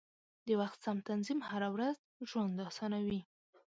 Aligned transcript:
د 0.47 0.49
وخت 0.61 0.77
سم 0.85 0.97
تنظیم 1.09 1.39
هره 1.49 1.69
ورځي 1.75 2.01
ژوند 2.29 2.57
اسانوي. 2.69 3.21